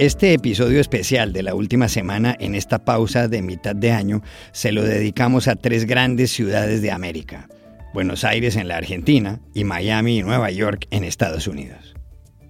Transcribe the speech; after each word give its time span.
Este 0.00 0.32
episodio 0.32 0.80
especial 0.80 1.34
de 1.34 1.42
la 1.42 1.54
última 1.54 1.86
semana 1.86 2.34
en 2.40 2.54
esta 2.54 2.86
pausa 2.86 3.28
de 3.28 3.42
mitad 3.42 3.76
de 3.76 3.92
año 3.92 4.22
se 4.50 4.72
lo 4.72 4.82
dedicamos 4.82 5.46
a 5.46 5.56
tres 5.56 5.84
grandes 5.84 6.32
ciudades 6.32 6.80
de 6.80 6.90
América, 6.90 7.50
Buenos 7.92 8.24
Aires 8.24 8.56
en 8.56 8.66
la 8.66 8.78
Argentina 8.78 9.40
y 9.52 9.64
Miami 9.64 10.16
y 10.16 10.22
Nueva 10.22 10.50
York 10.50 10.86
en 10.90 11.04
Estados 11.04 11.46
Unidos. 11.46 11.94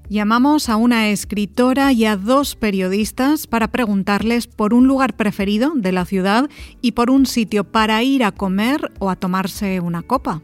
Llamamos 0.09 0.69
a 0.69 0.77
una 0.77 1.09
escritora 1.09 1.91
y 1.93 2.05
a 2.05 2.17
dos 2.17 2.55
periodistas 2.55 3.49
para 3.49 3.67
preguntarles 3.67 4.47
por 4.47 4.73
un 4.73 4.87
lugar 4.87 5.17
preferido 5.17 5.73
de 5.75 5.91
la 5.91 6.05
ciudad 6.05 6.49
y 6.83 6.93
por 6.93 7.11
un 7.11 7.27
sitio 7.27 7.65
para 7.65 8.01
ir 8.05 8.23
a 8.23 8.31
comer 8.31 8.93
o 9.01 9.11
a 9.11 9.17
tomarse 9.17 9.81
una 9.81 10.03
copa. 10.03 10.41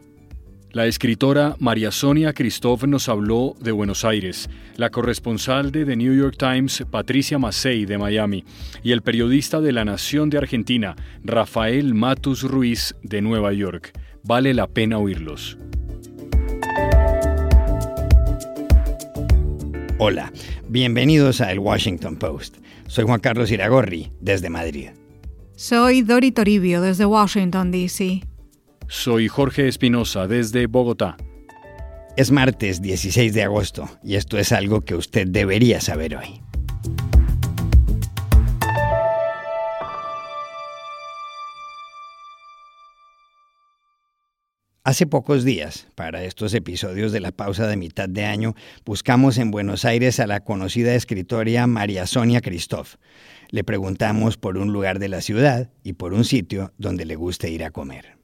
La 0.73 0.85
escritora 0.85 1.55
María 1.59 1.91
Sonia 1.91 2.33
Christoph 2.33 2.83
nos 2.83 3.07
habló 3.07 3.55
de 3.61 3.71
Buenos 3.71 4.03
Aires, 4.03 4.49
la 4.75 4.89
corresponsal 4.89 5.71
de 5.71 5.85
The 5.85 5.95
New 5.95 6.13
York 6.13 6.35
Times 6.37 6.83
Patricia 6.91 7.39
Macei 7.39 7.85
de 7.85 7.97
Miami 7.97 8.43
y 8.83 8.91
el 8.91 9.01
periodista 9.01 9.61
de 9.61 9.71
La 9.71 9.85
Nación 9.85 10.29
de 10.29 10.39
Argentina 10.39 10.97
Rafael 11.23 11.93
Matus 11.93 12.43
Ruiz 12.43 12.95
de 13.01 13.21
Nueva 13.21 13.53
York. 13.53 13.97
Vale 14.23 14.53
la 14.53 14.67
pena 14.67 14.97
oírlos. 14.97 15.57
Hola, 19.99 20.33
bienvenidos 20.67 21.39
a 21.39 21.51
El 21.53 21.59
Washington 21.59 22.17
Post. 22.17 22.57
Soy 22.87 23.05
Juan 23.05 23.21
Carlos 23.21 23.51
Iragorri, 23.51 24.11
desde 24.19 24.49
Madrid. 24.49 24.89
Soy 25.55 26.01
Dori 26.01 26.31
Toribio, 26.31 26.81
desde 26.81 27.05
Washington, 27.05 27.71
D.C. 27.71 28.21
Soy 28.89 29.27
Jorge 29.27 29.67
Espinosa 29.67 30.27
desde 30.27 30.65
Bogotá. 30.67 31.17
Es 32.15 32.31
martes 32.31 32.81
16 32.81 33.33
de 33.33 33.43
agosto 33.43 33.89
y 34.01 34.15
esto 34.15 34.37
es 34.37 34.53
algo 34.53 34.81
que 34.81 34.95
usted 34.95 35.27
debería 35.27 35.81
saber 35.81 36.15
hoy. 36.15 36.41
Hace 44.85 45.05
pocos 45.05 45.43
días, 45.43 45.89
para 45.95 46.23
estos 46.23 46.53
episodios 46.53 47.11
de 47.11 47.19
la 47.19 47.33
pausa 47.33 47.67
de 47.67 47.75
mitad 47.75 48.07
de 48.07 48.23
año, 48.23 48.55
buscamos 48.85 49.37
en 49.37 49.51
Buenos 49.51 49.83
Aires 49.83 50.21
a 50.21 50.27
la 50.27 50.45
conocida 50.45 50.95
escritora 50.95 51.67
María 51.67 52.07
Sonia 52.07 52.39
Christoph. 52.39 52.95
Le 53.49 53.65
preguntamos 53.65 54.37
por 54.37 54.57
un 54.57 54.71
lugar 54.71 54.99
de 54.99 55.09
la 55.09 55.19
ciudad 55.19 55.69
y 55.83 55.91
por 55.91 56.13
un 56.13 56.23
sitio 56.23 56.71
donde 56.77 57.03
le 57.03 57.17
guste 57.17 57.49
ir 57.49 57.65
a 57.65 57.71
comer. 57.71 58.16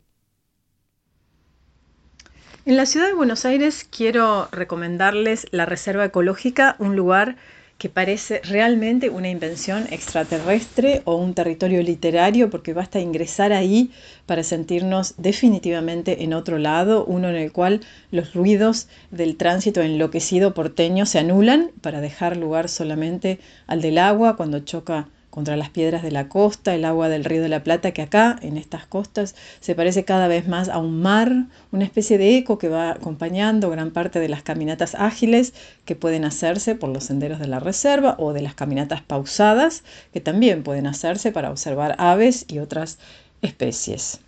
En 2.65 2.77
la 2.77 2.85
ciudad 2.85 3.07
de 3.07 3.13
Buenos 3.13 3.43
Aires 3.43 3.85
quiero 3.91 4.47
recomendarles 4.53 5.47
la 5.51 5.65
Reserva 5.65 6.05
Ecológica, 6.05 6.77
un 6.79 6.95
lugar 6.95 7.35
que 7.77 7.89
parece 7.89 8.39
realmente 8.45 9.09
una 9.09 9.27
invención 9.27 9.85
extraterrestre 9.91 11.01
o 11.03 11.17
un 11.17 11.33
territorio 11.33 11.83
literario, 11.83 12.49
porque 12.49 12.71
basta 12.71 13.01
ingresar 13.01 13.51
ahí 13.51 13.91
para 14.25 14.43
sentirnos 14.43 15.15
definitivamente 15.17 16.23
en 16.23 16.33
otro 16.33 16.57
lado, 16.57 17.03
uno 17.03 17.27
en 17.27 17.35
el 17.35 17.51
cual 17.51 17.81
los 18.11 18.33
ruidos 18.33 18.87
del 19.11 19.35
tránsito 19.35 19.81
enloquecido 19.81 20.53
porteño 20.53 21.05
se 21.05 21.19
anulan 21.19 21.71
para 21.81 21.99
dejar 21.99 22.37
lugar 22.37 22.69
solamente 22.69 23.39
al 23.67 23.81
del 23.81 23.97
agua 23.97 24.37
cuando 24.37 24.59
choca 24.59 25.09
contra 25.33 25.57
las 25.57 25.71
piedras 25.71 26.03
de 26.03 26.11
la 26.11 26.29
costa, 26.29 26.75
el 26.75 26.85
agua 26.85 27.09
del 27.09 27.25
río 27.25 27.41
de 27.41 27.49
la 27.49 27.63
Plata, 27.63 27.89
que 27.89 28.03
acá, 28.03 28.37
en 28.43 28.55
estas 28.55 28.85
costas, 28.85 29.33
se 29.61 29.73
parece 29.73 30.05
cada 30.05 30.27
vez 30.27 30.47
más 30.47 30.69
a 30.69 30.77
un 30.77 31.01
mar, 31.01 31.47
una 31.71 31.85
especie 31.85 32.19
de 32.19 32.37
eco 32.37 32.59
que 32.59 32.69
va 32.69 32.91
acompañando 32.91 33.71
gran 33.71 33.89
parte 33.89 34.19
de 34.19 34.29
las 34.29 34.43
caminatas 34.43 34.93
ágiles 34.93 35.55
que 35.85 35.95
pueden 35.95 36.23
hacerse 36.23 36.75
por 36.75 36.89
los 36.89 37.05
senderos 37.05 37.39
de 37.39 37.47
la 37.47 37.59
reserva 37.59 38.15
o 38.19 38.31
de 38.31 38.43
las 38.43 38.53
caminatas 38.53 39.01
pausadas 39.01 39.81
que 40.13 40.21
también 40.21 40.61
pueden 40.61 40.85
hacerse 40.85 41.31
para 41.31 41.49
observar 41.49 41.95
aves 41.97 42.45
y 42.47 42.59
otras 42.59 42.99
especies. 43.41 44.19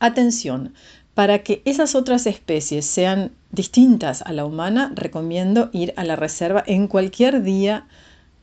Atención, 0.00 0.74
para 1.14 1.44
que 1.44 1.62
esas 1.64 1.94
otras 1.94 2.26
especies 2.26 2.84
sean 2.84 3.30
distintas 3.52 4.22
a 4.22 4.32
la 4.32 4.44
humana, 4.44 4.90
recomiendo 4.96 5.70
ir 5.72 5.94
a 5.96 6.02
la 6.02 6.16
reserva 6.16 6.64
en 6.66 6.88
cualquier 6.88 7.44
día 7.44 7.86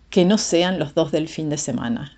que 0.09 0.25
no 0.25 0.37
sean 0.37 0.79
los 0.79 0.95
dos 0.95 1.11
del 1.11 1.27
fin 1.27 1.49
de 1.49 1.57
semana. 1.57 2.17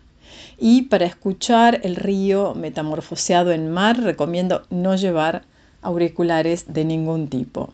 Y 0.58 0.84
para 0.84 1.06
escuchar 1.06 1.82
el 1.84 1.96
río 1.96 2.54
metamorfoseado 2.54 3.52
en 3.52 3.72
mar, 3.72 4.00
recomiendo 4.00 4.64
no 4.70 4.96
llevar 4.96 5.44
auriculares 5.82 6.66
de 6.72 6.86
ningún 6.86 7.28
tipo. 7.30 7.74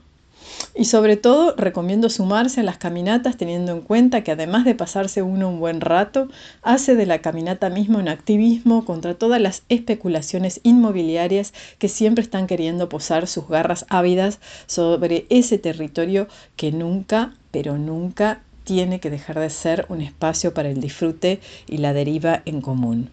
Y 0.74 0.86
sobre 0.86 1.18
todo 1.18 1.54
recomiendo 1.56 2.10
sumarse 2.10 2.62
a 2.62 2.64
las 2.64 2.78
caminatas 2.78 3.38
teniendo 3.38 3.72
en 3.74 3.82
cuenta 3.82 4.24
que 4.24 4.32
además 4.32 4.64
de 4.64 4.76
pasarse 4.76 5.22
uno 5.22 5.50
un 5.50 5.60
buen 5.60 5.82
rato, 5.82 6.30
hace 6.62 6.96
de 6.96 7.06
la 7.06 7.20
caminata 7.20 7.70
misma 7.70 8.00
un 8.00 8.08
activismo 8.08 8.86
contra 8.86 9.16
todas 9.16 9.42
las 9.42 9.64
especulaciones 9.70 10.62
inmobiliarias 10.64 11.54
que 11.80 11.90
siempre 11.90 12.24
están 12.24 12.48
queriendo 12.48 12.90
posar 12.90 13.28
sus 13.28 13.48
garras 13.48 13.86
ávidas 13.90 14.40
sobre 14.66 15.26
ese 15.30 15.58
territorio 15.58 16.28
que 16.56 16.72
nunca, 16.72 17.34
pero 17.52 17.78
nunca 17.78 18.42
tiene 18.68 19.00
que 19.00 19.10
dejar 19.10 19.40
de 19.40 19.50
ser 19.50 19.86
un 19.88 20.02
espacio 20.02 20.54
para 20.54 20.70
el 20.70 20.82
disfrute 20.82 21.40
y 21.70 21.78
la 21.78 21.94
deriva 21.94 22.42
en 22.44 22.60
común. 22.60 23.10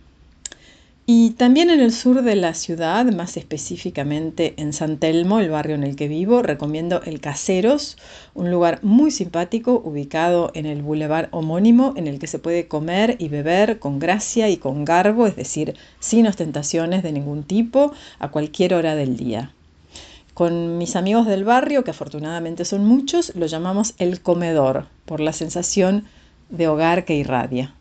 Y 1.06 1.30
también 1.30 1.70
en 1.70 1.78
el 1.78 1.92
sur 1.92 2.22
de 2.22 2.34
la 2.34 2.54
ciudad, 2.54 3.04
más 3.12 3.36
específicamente 3.36 4.54
en 4.56 4.72
San 4.72 4.98
Telmo, 4.98 5.38
el 5.38 5.50
barrio 5.50 5.76
en 5.76 5.84
el 5.84 5.94
que 5.94 6.08
vivo, 6.08 6.42
recomiendo 6.42 7.02
el 7.04 7.20
Caseros, 7.20 7.96
un 8.34 8.50
lugar 8.50 8.80
muy 8.82 9.12
simpático 9.12 9.80
ubicado 9.84 10.50
en 10.54 10.66
el 10.66 10.82
bulevar 10.82 11.28
homónimo 11.30 11.94
en 11.96 12.08
el 12.08 12.18
que 12.18 12.26
se 12.26 12.40
puede 12.40 12.66
comer 12.66 13.14
y 13.20 13.28
beber 13.28 13.78
con 13.78 14.00
gracia 14.00 14.48
y 14.48 14.56
con 14.56 14.84
garbo, 14.84 15.28
es 15.28 15.36
decir, 15.36 15.76
sin 16.00 16.26
ostentaciones 16.26 17.04
de 17.04 17.12
ningún 17.12 17.44
tipo, 17.44 17.92
a 18.18 18.32
cualquier 18.32 18.74
hora 18.74 18.96
del 18.96 19.16
día. 19.16 19.52
Con 20.34 20.78
mis 20.78 20.96
amigos 20.96 21.26
del 21.26 21.44
barrio, 21.44 21.84
que 21.84 21.92
afortunadamente 21.92 22.64
son 22.64 22.84
muchos, 22.84 23.34
lo 23.36 23.46
llamamos 23.46 23.94
el 23.98 24.20
comedor, 24.20 24.88
por 25.04 25.20
la 25.20 25.32
sensación 25.32 26.06
de 26.48 26.66
hogar 26.66 27.04
que 27.04 27.14
irradia. 27.14 27.74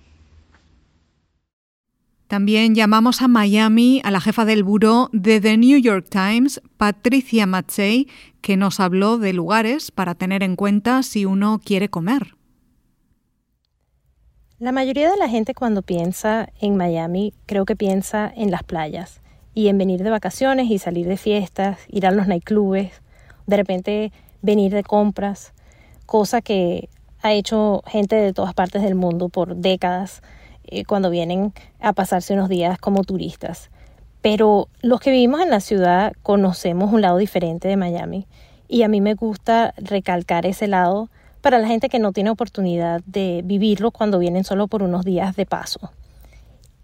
También 2.28 2.75
llamamos 2.75 3.22
a 3.24 3.28
Miami 3.28 4.02
a 4.03 4.12
la 4.12 4.22
jefa 4.22 4.46
del 4.46 4.63
buró 4.63 5.09
de 5.13 5.42
The 5.42 5.58
New 5.58 5.80
York 5.80 6.08
Times, 6.09 6.62
Patricia 6.78 7.47
Matsey, 7.47 8.08
que 8.42 8.56
nos 8.56 8.80
habló 8.80 9.18
de 9.18 9.34
lugares 9.34 9.90
para 9.90 10.13
tener 10.13 10.44
en 10.44 10.56
cuenta 10.56 11.02
si 11.02 11.25
uno 11.25 11.59
quiere 11.63 11.90
comer. 11.90 12.36
La 14.59 14.72
mayoría 14.72 15.09
de 15.09 15.18
la 15.18 15.28
gente 15.28 15.56
cuando 15.56 15.81
piensa 15.81 16.50
en 16.62 16.78
Miami 16.78 17.34
creo 17.47 17.66
que 17.66 17.75
piensa 17.75 18.31
en 18.36 18.52
las 18.52 18.63
playas 18.63 19.22
y 19.53 19.68
en 19.68 19.78
venir 19.78 20.03
de 20.03 20.09
vacaciones 20.09 20.69
y 20.69 20.80
salir 20.80 21.08
de 21.08 21.18
fiestas, 21.18 21.80
ir 21.88 22.06
a 22.08 22.12
los 22.12 22.28
nightclubes, 22.28 23.02
de 23.46 23.58
repente 23.58 24.12
venir 24.41 24.74
de 24.74 24.84
compras, 24.84 25.53
cosa 26.06 26.41
que 26.41 26.90
ha 27.22 27.34
hecho 27.34 27.84
gente 27.88 28.16
de 28.16 28.34
todas 28.34 28.53
partes 28.53 28.81
del 28.81 28.96
mundo 28.96 29.30
por 29.30 29.56
décadas 29.56 30.22
eh, 30.66 30.86
cuando 30.86 31.09
vienen 31.09 31.53
a 31.80 31.94
pasarse 31.94 32.34
unos 32.34 32.50
días 32.50 32.78
como 32.78 33.03
turistas. 33.03 33.69
Pero 34.22 34.69
los 34.81 35.00
que 35.00 35.12
vivimos 35.12 35.42
en 35.42 35.50
la 35.50 35.59
ciudad 35.59 36.13
conocemos 36.24 36.94
un 36.94 37.02
lado 37.02 37.18
diferente 37.18 37.68
de 37.68 37.78
Miami 37.78 38.28
y 38.68 38.84
a 38.84 38.88
mí 38.88 39.02
me 39.02 39.13
gusta 39.13 39.74
recalcar 39.78 40.46
ese 40.46 40.68
lado 40.68 41.09
para 41.42 41.59
la 41.59 41.68
gente 41.68 41.90
que 41.90 42.00
no 42.00 42.13
tiene 42.13 42.30
oportunidad 42.30 43.02
de 43.06 43.42
vivirlo 43.44 43.92
cuando 43.92 44.19
vienen 44.19 44.46
solo 44.46 44.68
por 44.68 44.81
unos 44.81 45.03
días 45.03 45.36
de 45.36 45.46
paso. 45.46 45.92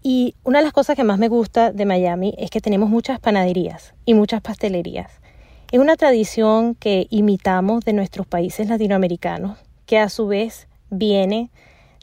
Y 0.02 0.34
una 0.44 0.58
de 0.58 0.64
las 0.64 0.72
cosas 0.72 0.96
que 0.96 1.04
más 1.04 1.18
me 1.18 1.28
gusta 1.28 1.72
de 1.72 1.84
Miami 1.84 2.34
es 2.38 2.50
que 2.50 2.60
tenemos 2.60 2.88
muchas 2.88 3.20
panaderías 3.20 3.94
y 4.06 4.14
muchas 4.14 4.40
pastelerías. 4.40 5.20
Es 5.72 5.78
una 5.78 5.96
tradición 5.96 6.74
que 6.74 7.06
imitamos 7.10 7.84
de 7.84 7.92
nuestros 7.92 8.26
países 8.26 8.68
latinoamericanos, 8.68 9.58
que 9.86 9.98
a 9.98 10.08
su 10.08 10.26
vez 10.26 10.68
viene 10.88 11.50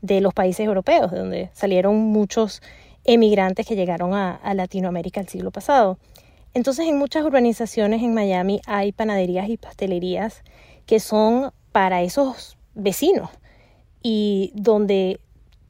de 0.01 0.21
los 0.21 0.33
países 0.33 0.65
europeos, 0.65 1.11
de 1.11 1.17
donde 1.17 1.49
salieron 1.53 1.95
muchos 1.95 2.61
emigrantes 3.03 3.65
que 3.65 3.75
llegaron 3.75 4.13
a, 4.13 4.35
a 4.35 4.53
Latinoamérica 4.53 5.19
el 5.19 5.27
siglo 5.27 5.51
pasado. 5.51 5.97
Entonces 6.53 6.87
en 6.87 6.97
muchas 6.97 7.25
urbanizaciones 7.25 8.03
en 8.03 8.13
Miami 8.13 8.61
hay 8.67 8.91
panaderías 8.91 9.49
y 9.49 9.57
pastelerías 9.57 10.43
que 10.85 10.99
son 10.99 11.51
para 11.71 12.03
esos 12.03 12.57
vecinos 12.75 13.29
y 14.01 14.51
donde 14.55 15.19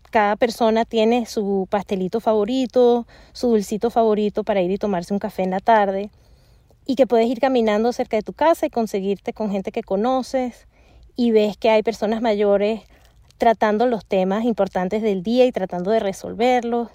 cada 0.10 0.36
persona 0.36 0.86
tiene 0.86 1.26
su 1.26 1.68
pastelito 1.70 2.20
favorito, 2.20 3.08
su 3.34 3.50
dulcito 3.50 3.90
favorito 3.90 4.44
para 4.44 4.62
ir 4.62 4.72
y 4.72 4.78
tomarse 4.78 5.14
un 5.14 5.20
café 5.20 5.44
en 5.44 5.52
la 5.52 5.60
tarde 5.60 6.10
y 6.86 6.96
que 6.96 7.08
puedes 7.08 7.28
ir 7.28 7.40
caminando 7.40 7.92
cerca 7.92 8.18
de 8.18 8.24
tu 8.24 8.34
casa 8.34 8.66
y 8.66 8.70
conseguirte 8.70 9.34
con 9.34 9.52
gente 9.52 9.72
que 9.72 9.84
conoces 9.84 10.68
y 11.16 11.32
ves 11.32 11.58
que 11.58 11.70
hay 11.70 11.84
personas 11.84 12.22
mayores 12.22 12.82
tratando 13.38 13.86
los 13.86 14.06
temas 14.06 14.46
importantes 14.46 15.02
del 15.02 15.24
día 15.24 15.46
y 15.46 15.52
tratando 15.52 15.92
de 15.92 16.00
resolverlos 16.00 16.90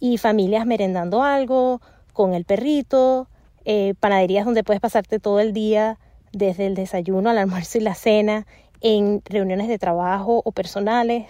y 0.00 0.18
familias 0.18 0.66
merendando 0.66 1.22
algo 1.22 1.80
con 2.12 2.34
el 2.34 2.44
perrito, 2.44 3.28
eh, 3.64 3.94
panaderías 4.00 4.44
donde 4.44 4.64
puedes 4.64 4.80
pasarte 4.80 5.18
todo 5.18 5.40
el 5.40 5.52
día 5.52 5.98
desde 6.32 6.66
el 6.66 6.74
desayuno 6.74 7.30
al 7.30 7.38
almuerzo 7.38 7.78
y 7.78 7.82
la 7.82 7.94
cena 7.94 8.46
en 8.80 9.22
reuniones 9.24 9.68
de 9.68 9.78
trabajo 9.78 10.42
o 10.44 10.52
personales 10.52 11.26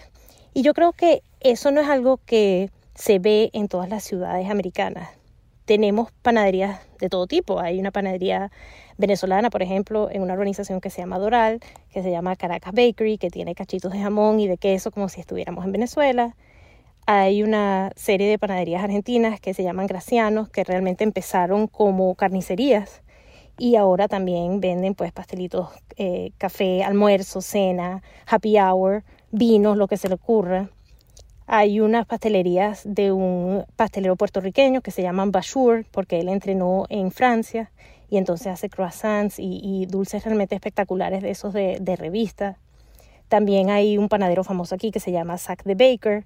Y 0.59 0.63
yo 0.63 0.75
creo 0.75 0.91
que 0.91 1.23
eso 1.39 1.71
no 1.71 1.81
es 1.81 1.89
algo 1.89 2.17
que 2.17 2.73
se 2.97 3.21
ve 3.21 3.49
en 3.53 3.69
todas 3.69 3.89
las 3.89 4.03
ciudades 4.03 4.51
americanas. 4.51 5.09
Tenemos 5.67 6.11
panaderías 6.11 6.81
de 6.99 7.09
todo 7.09 7.29
tipo. 7.29 7.61
Hay 7.61 7.79
una 7.79 7.93
panadería 7.93 8.51
venezolana, 8.97 9.51
por 9.51 9.63
ejemplo, 9.63 10.11
en 10.11 10.21
una 10.21 10.33
organización 10.33 10.81
que 10.81 10.91
se 10.91 11.01
llama 11.01 11.21
Doral, 11.21 11.61
que 11.93 12.03
se 12.03 12.11
llama 12.11 12.35
Caracas 12.35 12.73
Bakery, 12.73 13.19
que 13.19 13.31
tiene 13.31 13.55
cachitos 13.55 13.93
de 13.93 14.01
jamón 14.01 14.41
y 14.41 14.49
de 14.49 14.57
queso 14.57 14.91
como 14.91 15.09
si 15.09 15.21
estuviéramos 15.21 15.65
en 15.65 15.71
Venezuela. 15.71 16.35
Hay 17.07 17.45
una 17.45 17.93
serie 17.95 18.29
de 18.29 18.37
panaderías 18.41 18.83
argentinas 18.83 19.39
que 19.39 19.55
se 19.55 19.63
llaman 19.63 19.87
Gracianos, 19.87 20.49
que 20.49 20.65
realmente 20.65 21.05
empezaron 21.05 21.69
como 21.69 22.17
carnicerías 22.17 23.03
y 23.59 23.77
ahora 23.77 24.09
también 24.09 24.61
venden 24.61 24.97
pues 24.97 25.13
pastelitos, 25.13 25.69
eh, 25.97 26.33
café, 26.37 26.83
almuerzo, 26.83 27.43
cena, 27.43 28.03
happy 28.27 28.59
hour, 28.59 29.05
vinos, 29.31 29.77
lo 29.77 29.89
que 29.89 29.97
se 29.97 30.09
le 30.09 30.15
ocurra. 30.15 30.71
Hay 31.47 31.81
unas 31.81 32.07
pastelerías 32.07 32.83
de 32.85 33.11
un 33.13 33.65
pastelero 33.77 34.17
puertorriqueño 34.17 34.83
que 34.83 34.91
se 34.91 35.03
llaman 35.03 35.33
Bashur 35.33 35.87
porque 35.91 36.21
él 36.21 36.29
entrenó 36.29 36.85
en 36.91 37.11
Francia 37.11 37.71
y 38.11 38.19
entonces 38.19 38.49
hace 38.49 38.69
croissants 38.69 39.39
y, 39.39 39.87
dulces 39.87 40.25
realmente 40.25 40.55
espectaculares 40.55 41.23
de 41.23 41.31
esos 41.31 41.53
de, 41.53 41.79
de 41.81 41.97
revista. 41.97 42.59
También 43.29 43.71
hay 43.71 43.99
un 43.99 44.09
panadero 44.09 44.45
famoso 44.45 44.75
aquí 44.75 44.91
que 44.91 45.01
se 45.01 45.13
llama 45.13 45.39
Sack 45.39 45.63
the 45.65 45.75
Baker, 45.75 46.25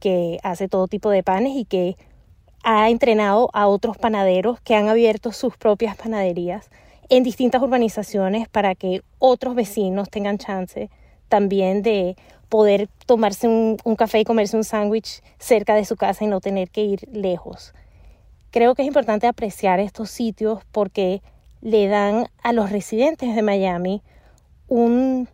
que 0.00 0.38
hace 0.42 0.68
todo 0.68 0.88
tipo 0.88 1.10
de 1.10 1.22
panes 1.22 1.56
y 1.56 1.64
que 1.64 1.96
ha 2.62 2.90
entrenado 2.90 3.50
a 3.52 3.68
otros 3.68 3.96
panaderos 3.96 4.60
que 4.60 4.74
han 4.74 4.88
abierto 4.88 5.32
sus 5.32 5.56
propias 5.56 5.96
panaderías 5.96 6.70
en 7.08 7.22
distintas 7.22 7.62
urbanizaciones 7.62 8.48
para 8.48 8.74
que 8.74 9.02
otros 9.18 9.54
vecinos 9.54 10.10
tengan 10.10 10.38
chance 10.38 10.90
también 11.28 11.82
de 11.82 12.16
poder 12.48 12.88
tomarse 13.06 13.48
un, 13.48 13.76
café 13.96 14.20
y 14.20 14.24
comerse 14.24 14.56
un 14.56 14.64
sándwich 14.64 15.22
cerca 15.38 15.74
de 15.74 15.84
su 15.84 15.96
casa 15.96 16.24
y 16.24 16.28
no 16.28 16.40
tener 16.40 16.70
que 16.70 16.82
ir 16.82 17.08
lejos. 17.12 17.74
Creo 18.50 18.74
que 18.74 18.82
es 18.82 18.88
importante 18.88 19.26
apreciar 19.26 19.80
estos 19.80 20.10
sitios 20.10 20.60
porque 20.72 21.22
le 21.60 21.88
dan 21.88 22.28
a 22.42 22.52
los 22.52 22.70
residentes 22.70 23.34
de 23.34 23.42
Miami 23.42 24.02
un 24.68 25.28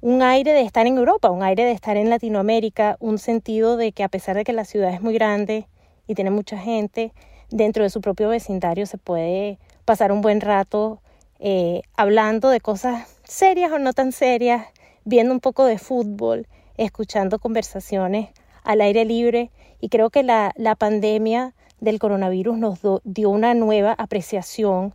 un 0.00 0.22
aire 0.22 0.52
de 0.52 0.62
estar 0.62 0.86
en 0.86 0.96
Europa, 0.96 1.30
un 1.30 1.42
aire 1.42 1.64
de 1.64 1.72
estar 1.72 1.96
en 1.96 2.08
Latinoamérica, 2.08 2.96
un 3.00 3.18
sentido 3.18 3.76
de 3.76 3.92
que 3.92 4.04
a 4.04 4.08
pesar 4.08 4.36
de 4.36 4.44
que 4.44 4.52
la 4.52 4.64
ciudad 4.64 4.92
es 4.94 5.00
muy 5.00 5.12
grande 5.12 5.66
y 6.06 6.14
tiene 6.14 6.30
mucha 6.30 6.56
gente, 6.56 7.12
dentro 7.50 7.82
de 7.82 7.90
su 7.90 8.00
propio 8.00 8.28
vecindario 8.28 8.86
se 8.86 8.98
puede 8.98 9.58
pasar 9.84 10.12
un 10.12 10.20
buen 10.20 10.40
rato 10.40 11.00
eh, 11.40 11.82
hablando 11.96 12.48
de 12.50 12.60
cosas 12.60 13.08
serias 13.24 13.72
o 13.72 13.78
no 13.78 13.92
tan 13.92 14.12
serias, 14.12 14.66
viendo 15.08 15.32
un 15.32 15.40
poco 15.40 15.64
de 15.64 15.78
fútbol, 15.78 16.46
escuchando 16.76 17.38
conversaciones 17.38 18.28
al 18.62 18.82
aire 18.82 19.06
libre 19.06 19.50
y 19.80 19.88
creo 19.88 20.10
que 20.10 20.22
la, 20.22 20.52
la 20.56 20.74
pandemia 20.76 21.54
del 21.80 21.98
coronavirus 21.98 22.58
nos 22.58 22.80
dio 23.04 23.30
una 23.30 23.54
nueva 23.54 23.94
apreciación 23.96 24.94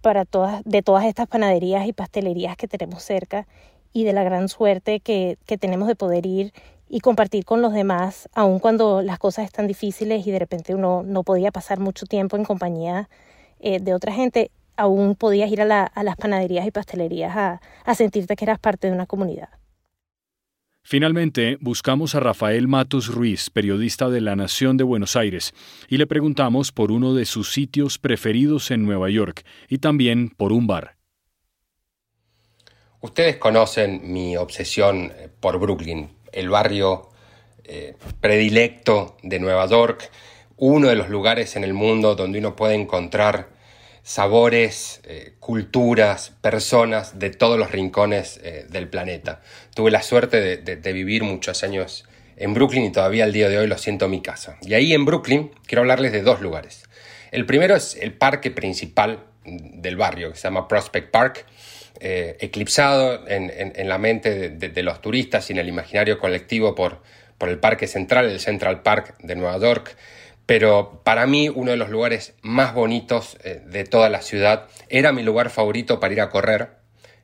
para 0.00 0.24
todas, 0.24 0.62
de 0.64 0.80
todas 0.80 1.04
estas 1.04 1.28
panaderías 1.28 1.86
y 1.86 1.92
pastelerías 1.92 2.56
que 2.56 2.68
tenemos 2.68 3.02
cerca 3.02 3.46
y 3.92 4.04
de 4.04 4.14
la 4.14 4.22
gran 4.22 4.48
suerte 4.48 5.00
que, 5.00 5.36
tenemos 5.58 5.88
de 5.88 5.94
poder 5.94 6.24
ir 6.24 6.54
y 6.88 7.00
compartir 7.00 7.44
con 7.44 7.60
los 7.60 7.74
demás, 7.74 8.30
aun 8.32 8.60
cuando 8.60 9.02
las 9.02 9.18
cosas 9.18 9.44
están 9.44 9.66
difíciles 9.66 10.26
y 10.26 10.30
de 10.30 10.38
repente 10.38 10.74
uno 10.74 11.02
no 11.02 11.22
podía 11.22 11.52
pasar 11.52 11.80
mucho 11.80 12.06
tiempo 12.06 12.38
en 12.38 12.44
compañía 12.44 13.10
eh, 13.58 13.78
de 13.78 13.92
otra 13.92 14.10
gente, 14.14 14.50
aún 14.80 15.14
podías 15.14 15.50
ir 15.52 15.60
a, 15.60 15.66
las 15.66 16.16
panaderías 16.16 16.66
y 16.66 16.70
pastelerías 16.70 17.36
a, 17.36 17.60
a 17.84 17.94
sentirte 17.94 18.34
que 18.34 18.44
eras 18.44 18.58
parte 18.58 18.86
de 18.86 18.94
una 18.94 19.06
comunidad. 19.06 19.50
Finalmente, 20.82 21.58
buscamos 21.60 22.14
a 22.14 22.20
Rafael 22.20 22.66
Matos 22.66 23.08
Ruiz, 23.08 23.50
periodista 23.50 24.08
de 24.08 24.22
La 24.22 24.34
Nación 24.34 24.78
de 24.78 24.84
Buenos 24.84 25.14
Aires, 25.14 25.52
y 25.88 25.98
le 25.98 26.06
preguntamos 26.06 26.72
por 26.72 26.90
uno 26.90 27.14
de 27.14 27.26
sus 27.26 27.52
sitios 27.52 27.98
preferidos 27.98 28.70
en 28.70 28.84
Nueva 28.84 29.10
York 29.10 29.44
y 29.68 29.78
también 29.78 30.30
por 30.30 30.52
un 30.52 30.66
bar. 30.66 30.96
Ustedes 33.02 33.36
conocen 33.36 34.12
mi 34.12 34.36
obsesión 34.36 35.12
eh, 35.14 35.28
por 35.40 35.58
Brooklyn, 35.58 36.10
el 36.32 36.48
barrio 36.48 37.10
eh, 37.64 37.96
predilecto 38.20 39.16
de 39.22 39.38
Nueva 39.38 39.66
York, 39.66 40.10
uno 40.56 40.88
de 40.88 40.96
los 40.96 41.08
lugares 41.08 41.56
en 41.56 41.64
el 41.64 41.74
mundo 41.74 42.14
donde 42.14 42.38
uno 42.38 42.56
puede 42.56 42.74
encontrar 42.74 43.59
sabores, 44.10 45.00
eh, 45.04 45.34
culturas, 45.38 46.32
personas 46.40 47.20
de 47.20 47.30
todos 47.30 47.56
los 47.56 47.70
rincones 47.70 48.40
del 48.68 48.88
planeta. 48.88 49.40
Tuve 49.72 49.92
la 49.92 50.02
suerte 50.02 50.40
de, 50.56 50.92
vivir 50.92 51.22
muchos 51.22 51.62
años 51.62 52.08
en 52.36 52.52
Brooklyn 52.52 52.86
y 52.86 52.90
todavía 52.90 53.22
al 53.22 53.32
día 53.32 53.48
de 53.48 53.58
hoy 53.58 53.68
lo 53.68 53.78
siento 53.78 54.06
en 54.06 54.10
mi 54.10 54.20
casa. 54.20 54.56
Y 54.62 54.74
ahí 54.74 54.94
en 54.94 55.04
Brooklyn 55.04 55.52
quiero 55.64 55.82
hablarles 55.82 56.10
de 56.10 56.22
dos 56.22 56.40
lugares. 56.40 56.82
El 57.30 57.46
primero 57.46 57.76
es 57.76 57.94
el 57.94 58.12
parque 58.12 58.50
principal 58.50 59.20
del 59.44 59.96
barrio, 59.96 60.30
que 60.30 60.36
se 60.36 60.42
llama 60.42 60.66
Prospect 60.66 61.12
Park 61.12 61.46
eh, 62.02 62.38
eclipsado 62.40 63.28
en, 63.28 63.88
la 63.88 63.98
mente 63.98 64.48
de, 64.48 64.82
los 64.82 65.02
turistas 65.02 65.50
y 65.50 65.52
en 65.52 65.58
el 65.58 65.68
imaginario 65.68 66.18
colectivo 66.18 66.74
por, 66.74 67.02
por 67.36 67.50
el 67.50 67.58
Parque 67.58 67.86
Central, 67.86 68.24
el 68.30 68.40
Central 68.40 68.82
Park 68.82 69.16
de 69.18 69.36
Nueva 69.36 69.58
York. 69.58 69.96
Pero 70.50 71.00
para 71.04 71.28
mí 71.28 71.48
uno 71.48 71.70
de 71.70 71.76
los 71.76 71.90
lugares 71.90 72.34
más 72.42 72.74
bonitos 72.74 73.38
eh, 73.44 73.62
de 73.64 73.84
toda 73.84 74.08
la 74.08 74.20
ciudad 74.20 74.66
era 74.88 75.12
mi 75.12 75.22
lugar 75.22 75.50
favorito 75.50 76.00
para 76.00 76.12
ir 76.12 76.20
a 76.20 76.28
correr 76.28 76.70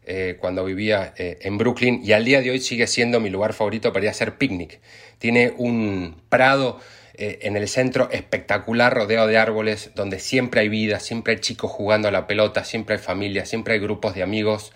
eh, 0.05 0.37
cuando 0.38 0.64
vivía 0.64 1.12
en 1.17 1.58
Brooklyn 1.58 2.00
y 2.05 2.12
al 2.12 2.25
día 2.25 2.40
de 2.40 2.52
hoy 2.52 2.61
sigue 2.61 2.87
siendo 2.87 3.19
mi 3.19 3.28
lugar 3.31 3.52
favorito 3.52 3.93
para 3.93 4.05
ir 4.05 4.08
a 4.11 4.12
hacer 4.12 4.38
picnic. 4.38 4.78
Tiene 5.19 5.52
un 5.56 6.23
prado 6.28 6.78
eh, 7.19 7.38
en 7.43 7.56
el 7.56 7.67
centro 7.67 8.11
espectacular, 8.11 8.93
rodeado 8.93 9.26
de 9.26 9.38
árboles, 9.38 9.90
donde 9.94 10.19
siempre 10.19 10.61
hay 10.61 10.69
vida, 10.69 11.00
siempre 11.00 11.32
hay 11.32 11.40
chicos 11.40 11.70
jugando 11.70 12.08
a 12.08 12.11
la 12.11 12.26
pelota, 12.26 12.62
siempre 12.62 12.96
hay 12.96 13.02
familia, 13.02 13.46
siempre 13.46 13.73
hay 13.73 13.81
grupos 13.81 14.14
de 14.14 14.23
amigos 14.23 14.73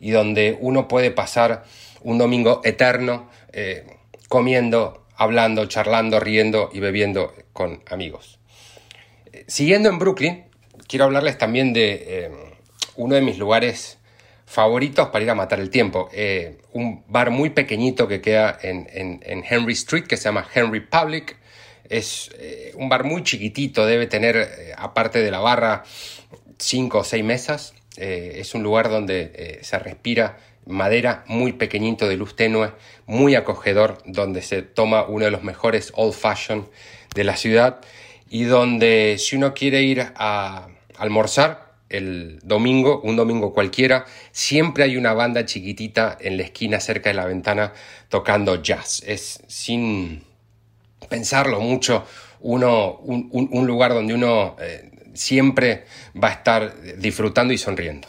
y 0.00 0.10
donde 0.10 0.58
uno 0.60 0.88
puede 0.88 1.12
pasar 1.12 1.62
un 2.02 2.18
domingo 2.18 2.60
eterno 2.64 3.30
eh, 3.52 3.86
comiendo, 4.28 5.05
hablando, 5.16 5.66
charlando, 5.66 6.20
riendo 6.20 6.70
y 6.72 6.80
bebiendo 6.80 7.34
con 7.52 7.82
amigos. 7.88 8.38
Eh, 9.32 9.44
siguiendo 9.48 9.88
en 9.88 9.98
Brooklyn, 9.98 10.44
quiero 10.86 11.06
hablarles 11.06 11.38
también 11.38 11.72
de 11.72 12.30
uno 12.96 13.14
de 13.14 13.20
mis 13.22 13.38
lugares 13.38 13.98
favoritos 14.46 15.08
para 15.08 15.24
ir 15.24 15.30
a 15.30 15.34
matar 15.34 15.60
el 15.60 15.70
tiempo. 15.70 16.08
un 16.72 17.04
bar 17.08 17.30
muy 17.30 17.50
pequeñito 17.50 18.06
que 18.08 18.20
queda 18.20 18.56
en, 18.62 18.86
en, 18.92 19.44
Henry 19.48 19.72
Street 19.72 20.04
que 20.04 20.16
se 20.16 20.24
llama 20.24 20.46
Henry 20.54 20.80
Public. 20.80 21.36
Es 21.88 22.30
eh, 22.38 22.72
un 22.76 22.88
bar 22.88 23.04
muy 23.04 23.22
chiquitito, 23.22 23.86
debe 23.86 24.06
tener, 24.06 24.36
eh, 24.36 24.72
aparte 24.76 25.20
de 25.20 25.30
la 25.30 25.38
barra, 25.38 25.84
cinco 26.58 26.98
o 26.98 27.04
seis 27.04 27.24
mesas. 27.24 27.74
Eh, 27.96 28.36
es 28.36 28.54
un 28.54 28.62
lugar 28.62 28.88
donde 28.88 29.60
se 29.62 29.78
respira 29.78 30.38
madera 30.66 31.24
muy 31.26 31.52
pequeñito 31.52 32.08
de 32.08 32.16
luz 32.16 32.36
tenue, 32.36 32.72
muy 33.06 33.34
acogedor, 33.34 33.98
donde 34.04 34.42
se 34.42 34.62
toma 34.62 35.04
uno 35.04 35.24
de 35.24 35.30
los 35.30 35.42
mejores 35.42 35.92
old 35.94 36.14
fashion 36.14 36.68
de 37.14 37.24
la 37.24 37.36
ciudad 37.36 37.80
y 38.28 38.44
donde 38.44 39.16
si 39.18 39.36
uno 39.36 39.54
quiere 39.54 39.82
ir 39.82 40.12
a 40.16 40.68
almorzar 40.98 41.66
el 41.88 42.40
domingo, 42.42 43.00
un 43.02 43.16
domingo 43.16 43.52
cualquiera, 43.54 44.06
siempre 44.32 44.84
hay 44.84 44.96
una 44.96 45.12
banda 45.12 45.44
chiquitita 45.44 46.18
en 46.20 46.36
la 46.36 46.42
esquina 46.42 46.80
cerca 46.80 47.10
de 47.10 47.14
la 47.14 47.26
ventana 47.26 47.72
tocando 48.08 48.60
jazz. 48.60 49.02
Es 49.06 49.40
sin 49.46 50.24
pensarlo 51.08 51.60
mucho, 51.60 52.04
uno, 52.40 52.96
un, 52.98 53.66
lugar 53.66 53.94
donde 53.94 54.14
uno 54.14 54.56
eh, 54.60 54.90
siempre 55.14 55.84
va 56.20 56.28
a 56.28 56.32
estar 56.32 56.98
disfrutando 56.98 57.52
y 57.52 57.58
sonriendo. 57.58 58.08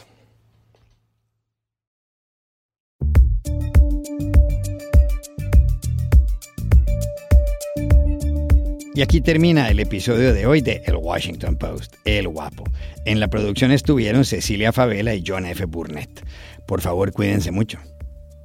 Y 8.98 9.02
aquí 9.02 9.20
termina 9.20 9.68
el 9.68 9.78
episodio 9.78 10.34
de 10.34 10.46
hoy 10.46 10.60
de 10.60 10.82
El 10.84 10.96
Washington 10.96 11.54
Post, 11.54 11.94
El 12.04 12.26
Guapo. 12.26 12.64
En 13.04 13.20
la 13.20 13.28
producción 13.28 13.70
estuvieron 13.70 14.24
Cecilia 14.24 14.72
Favela 14.72 15.14
y 15.14 15.22
John 15.24 15.46
F. 15.46 15.66
Burnett. 15.66 16.26
Por 16.66 16.80
favor, 16.80 17.12
cuídense 17.12 17.52
mucho. 17.52 17.78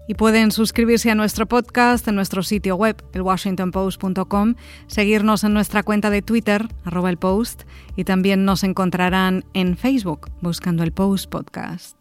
Y 0.07 0.13
pueden 0.13 0.51
suscribirse 0.51 1.09
a 1.09 1.15
nuestro 1.15 1.47
podcast 1.47 2.07
en 2.07 2.13
nuestro 2.13 2.43
sitio 2.43 2.75
web, 2.75 3.03
elwashingtonpost.com, 3.13 4.53
seguirnos 4.85 5.43
en 5.43 5.55
nuestra 5.55 5.81
cuenta 5.81 6.11
de 6.11 6.21
Twitter, 6.21 6.67
arroba 6.83 7.09
el 7.09 7.17
post, 7.17 7.63
y 7.95 8.03
también 8.03 8.45
nos 8.45 8.63
encontrarán 8.63 9.45
en 9.55 9.75
Facebook 9.75 10.29
buscando 10.41 10.83
el 10.83 10.91
Post 10.91 11.31
Podcast. 11.31 11.99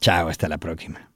Chao, 0.00 0.26
hasta 0.26 0.48
la 0.48 0.58
próxima. 0.58 1.07